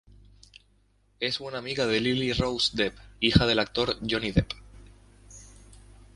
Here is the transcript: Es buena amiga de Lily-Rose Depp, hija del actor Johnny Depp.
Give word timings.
Es 1.19 1.37
buena 1.37 1.59
amiga 1.59 1.85
de 1.85 1.99
Lily-Rose 1.99 2.71
Depp, 2.75 2.97
hija 3.19 3.45
del 3.45 3.59
actor 3.59 3.99
Johnny 4.09 4.31
Depp. 4.31 4.51